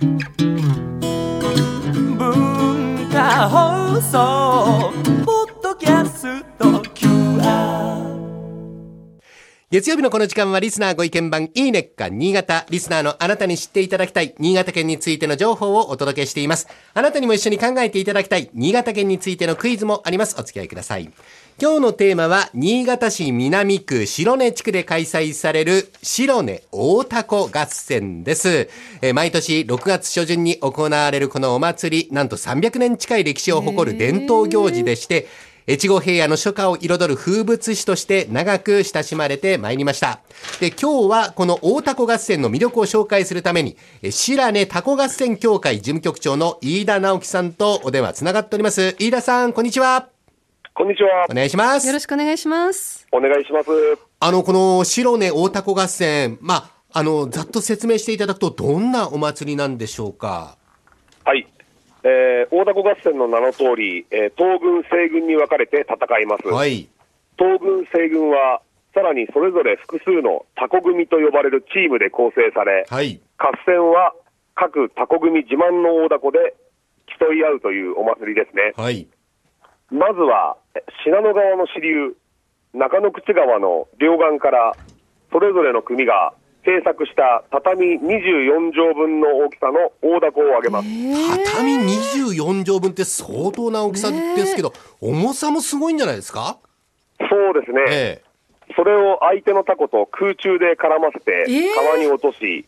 [0.00, 0.18] 文
[3.10, 4.92] 化放送
[5.24, 7.98] ポッドキャスト QR
[9.70, 12.64] 月曜日のこの時間はリスナーご意見番いいねっか新潟。
[12.70, 16.68] リスナーのあなたに知っていただきたい新潟県についての情報をお届けしています。
[16.94, 20.36] あなたにも一緒に考えていただきたい新潟県についてのクイズもあります。
[20.38, 21.10] お付き合いください。
[21.60, 28.68] 今日のテーマは新潟市南区白根地区で開催される白根大凧合戦です。
[29.02, 35.26] えー毎年6月初旬に行われるこのお祭り、なんと300年近い歴史を誇る伝統行事でして、
[35.66, 40.20] 越後平野の初夏を彩る風物詩として長く親しまれてまいりました。
[40.60, 48.94] で、今日はこの大凧合戦の魅力を紹介するために、え白根凧合戦協会事務局長の飯田直樹さんとお電話つながっております。
[49.00, 50.17] 飯田さん、こんにちは。
[50.78, 51.34] こんにちはお。
[51.34, 51.88] 願いします。
[51.88, 53.04] よろしくお願いします。
[53.10, 53.70] お願いします。
[54.20, 60.56] あの、この白根大凧合戦、まあ、あの、ざっと説明していただくと、どんなお祭りなんでしょうか？
[61.24, 61.48] はい。
[62.04, 66.46] えー、大凧合戦の名の通り、えー東軍、西軍に分かれて戦います。
[66.46, 66.88] はい。
[67.36, 68.60] 東軍、西軍は、
[68.94, 73.20] さらにそれぞれ複数のタコ組と呼ばれるチームで構成され、はい。
[73.36, 74.14] 合戦は
[74.54, 76.54] 各タコ組自慢の大凧で
[77.18, 78.74] 競い合うというお祭りですね。
[78.76, 79.08] はい。
[79.90, 82.14] まずは、え信濃川の支流、
[82.74, 84.74] 中野口川の両岸から、
[85.32, 86.32] それぞれの組が
[86.64, 90.88] 制作した畳24畳分の大きさの大凧を上げます。
[91.54, 96.58] 畳24畳分って相当な大きさですけど、重さもすごいんじゃないですか？
[97.30, 97.80] そうですね。
[97.88, 98.22] え
[98.76, 102.66] それを相手のタコと空中で絡ませてえー川に落とし、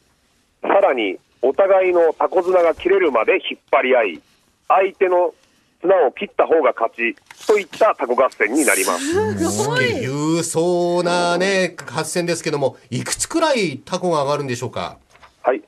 [0.62, 4.20] さらにお互いのタコ綱が切れるまで引っ張り合い、
[4.68, 5.34] 相手の
[5.80, 9.40] 綱を切った方が勝ちといったタコ合戦になります。
[9.50, 10.02] すごい。
[10.02, 14.98] 勇壮なね、合戦ですけども、いくつくらいタコが上がるんでしょうか？
[15.42, 15.62] はい。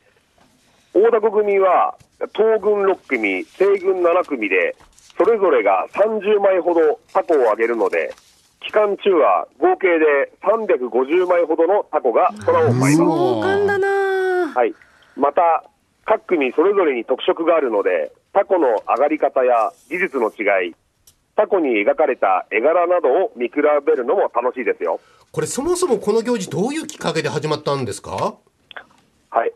[0.95, 1.95] 大凧組は
[2.35, 4.77] 東軍6組、西軍7組で、
[5.17, 8.15] それぞれが30枚ほどタコを上げるので、
[8.61, 12.97] 期間中は合計で350枚ほどのタコが空を舞います。
[12.97, 14.75] 壮観だなはい。
[15.17, 15.65] また、
[16.05, 20.75] 各組それぞれに特色があるので、タコの上がり方や技術の違い、
[21.37, 23.55] タコに描かれた絵柄などを見比
[23.87, 25.01] べるのも楽しいですよ。
[25.31, 28.37] これそもそもこの行事どういうきっかけで始まったんですか？
[29.31, 29.53] はい。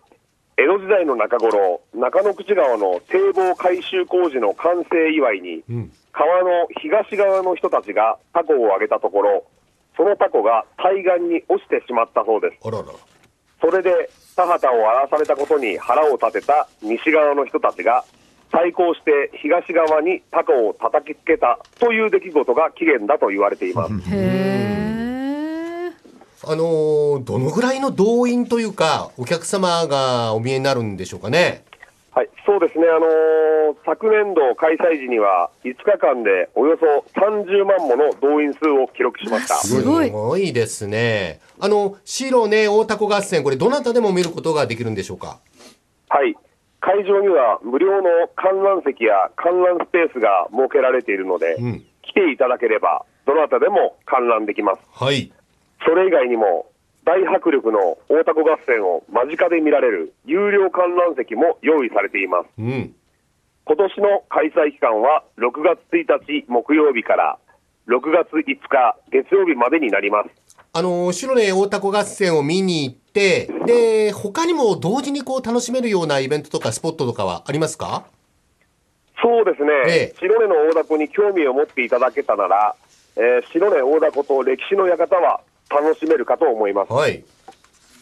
[0.58, 9.44] 江戸時代の中頃、中野口川の堤防改修工事の完成祝いに、ん川の東側の人たちがタコをあげたところ、
[9.96, 12.58] そのタコが対岸に落ちてしまったそうです。
[12.66, 12.84] あらら。
[13.60, 18.04] それで田畑を荒らされたことに腹を立てた西側の人たちが
[18.56, 23.92] 対抗して東側にタコを叩きつけたという出来事が起源だと言われています。
[23.92, 25.92] へえ。
[26.42, 31.64] あのーどのぐらいの動員というか、お客様がお見えになるんでしょうかね？
[32.12, 39.56] はい、そうですね、あのー昨年度開催時には5日間でおよそ30万もの動員数を記録しました。
[39.56, 41.40] すごいすごいですね。
[41.60, 45.40] あの、白ね、大凧合戦、これどなたでも見ることができるんでしょうか？
[46.08, 46.34] はい、
[46.86, 54.80] 会場には無料の観覧席や観覧スペースが設けられているので、うん来ていただければどなたでも観覧できます。
[54.92, 55.32] はい。
[55.84, 56.70] それ以外にも、
[57.04, 62.48] 大迫力の大凧合戦を間近で見られる有料観覧席も用意されています。
[62.58, 62.94] うん。
[63.64, 67.38] 今年の開催期間は6月1日木曜日から
[67.88, 70.45] 6月5日月曜日までになります。
[70.76, 78.04] あの、白根大凧合戦を見に行って、で、他にも同時にこう楽しめるようなイベントとかスポットとかはありますか？
[79.22, 82.76] そうですね、ええ白根の大凧に興味を持っていただけたなら、
[83.16, 86.92] えー白根大凧と歴史の館は楽しめるかと思います。
[86.92, 87.24] はい。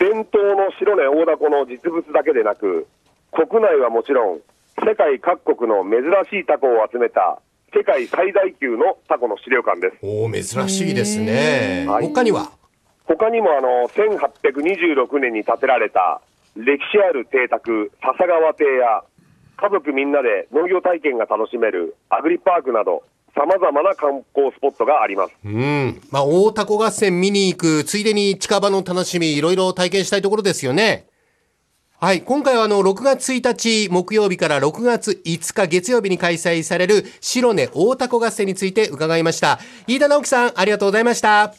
[0.01, 2.89] 伝統の白根大凧の実物だけでなく、
[3.31, 4.41] 国内はもちろん、
[4.84, 7.39] 世界各国の珍しいタコを集めた
[7.73, 9.97] 世界最大級のタコの資料館です。
[10.03, 11.87] おー珍しいですね。
[11.89, 12.51] はい他には？
[13.06, 16.20] 他にもあの、1826年に建てられた
[16.56, 19.03] 歴史ある邸宅、笹川邸や、
[19.56, 23.03] 家族みんなで農業体験が楽しめるアグリパークなど、
[23.36, 25.34] 様々な観光スポットがあります。
[25.45, 26.01] うん。
[26.10, 31.07] まあ、大凧合戦見に行く、ついでに近場の楽しみ、いろいろ体験したいところですよね。
[32.00, 32.22] はい。
[32.22, 39.59] 今回はあの、6月1日木曜日から6月5日月曜日に開催される白根大凧合戦について伺いました。
[39.86, 41.54] 飯田直樹さん、ありがとうございました。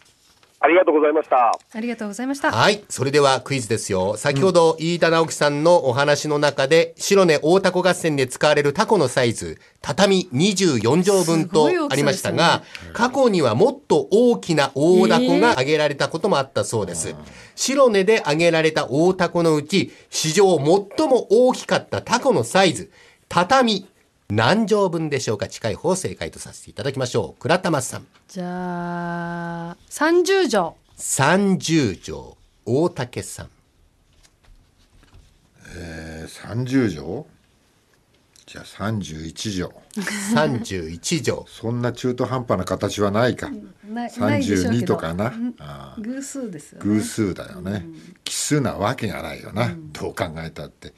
[0.65, 1.51] あありがとうございました。
[1.73, 2.51] ありがとうございました。
[2.51, 2.83] はい。
[2.89, 4.17] それではクイズですよ。
[4.17, 12.63] 先ほど、飯田直樹さんのお話の中で、白根大凧合戦で使われるタコのサイズ、畳24畳分とありましたが、
[12.93, 17.15] 過去にはもっと大きな大凧が挙げられたこともあったそうです。
[17.55, 20.65] 白根で挙げられた大凧のうち、史上最
[21.07, 22.91] も大きかったタコのサイズ、
[23.29, 23.87] 畳、
[24.29, 27.41] 何畳分でしょうか近い方を正解とさせていただきましょう。
[27.41, 28.07] 倉玉さん。
[28.27, 30.71] じゃあ、30畳。
[30.97, 32.35] 30畳、
[32.65, 33.49] 大竹さん。
[35.77, 37.25] えー、30畳？
[38.47, 40.53] じゃあ31畳。
[40.53, 41.45] 31畳。
[41.49, 43.51] そんな中途半端な形はないか、
[43.87, 44.95] なないでしょうけ32ど。
[44.95, 46.85] とかな、あー偶数ですよね。
[46.85, 47.85] 偶数だよね、
[48.23, 50.93] 奇数なわけがないよな、どう考えたって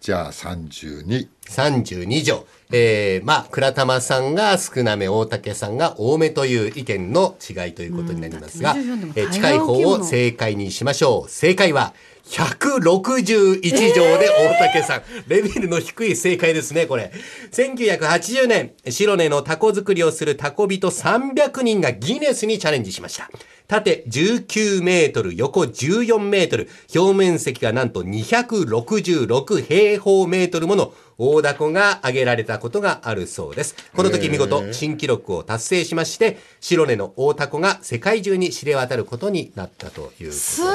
[0.00, 2.46] じゃあ32 32条。
[2.72, 11.28] えー、まあ、倉玉さんが少なめ、大竹さんが多めという意見の違いということになりますが、うんだって24でもえー近い方を正解にしましょう。
[11.28, 11.92] 正解は、
[12.30, 15.02] 161条で大竹さん。
[15.26, 17.12] レベルの低い正解ですね、これ。
[17.50, 23.28] 1980年、白根のタコ作りをするタコ人300人がギネスにチャレンジしました。
[23.66, 33.76] 縦19メートル、横14メートル、表面積がなんと266平方メートルもの大凧が挙げられたことがあるそうです。
[33.94, 40.56] この時見事新記録を達成しまして、白根の大凧が世界中に知れ渡ることになったということです。
[40.56, 40.70] すごい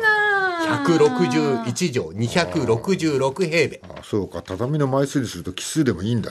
[0.00, 0.13] なあ
[0.64, 3.80] 161畳、266平米。
[3.88, 6.30] あそうか畳の枚数にすると奇数でもいいんだ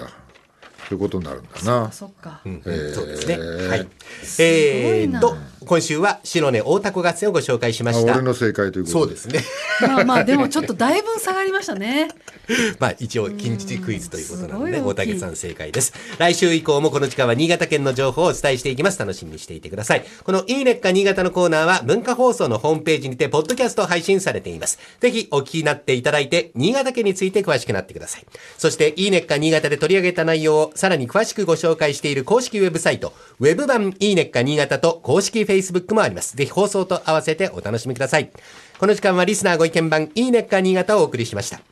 [0.90, 2.42] そういうことになるんだなそっか。
[2.44, 3.38] そうですね。
[3.38, 3.84] はい。
[3.84, 3.90] ご
[4.40, 5.36] えいなーと、
[5.66, 8.22] 今週は白根大凧合戦をご紹介しまあした俺。
[8.22, 9.40] の正解ということそうですね。
[9.82, 12.10] まあまあ、でもちょっとだいぶ下がりましたね。
[12.80, 15.94] まあ一応近日クイズということなので、大竹さん正解です。
[16.18, 19.00] 来週以降もこの時間は新潟県の情報をお伝えしていきます。
[19.00, 20.06] 楽しみにしていてください。
[20.24, 24.80] このいいねっか新潟のコーナーは文化放送のホームページにてポッドキャスト配信されています。
[25.00, 28.26] ぜひお聞きになっていただいて、新潟県について詳しくなってください。
[28.58, 36.36] そしていいねっか新潟で取り上げた内容をさらに詳しくご紹介している公式ウェブサイト、ウェブ版いいねっか新潟と公式 Facebook もあります。
[36.36, 38.32] ぜひ放送と合わせてお楽しみください。
[38.80, 41.60] この時間はリスナーご意見番いいねっか新潟をお送りしました。